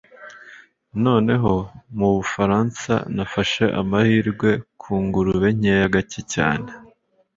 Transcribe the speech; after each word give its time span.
noneho 1.05 1.53
mubufaransa 1.97 2.93
nafashe 3.15 3.63
amahirwe 3.81 4.49
ku 4.81 4.91
ngurube 5.05 5.47
nkeya 5.57 5.87
gake 5.93 6.21
cyane 6.33 6.69